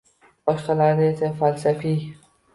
[0.49, 2.03] boshqalarida esa falsafiy.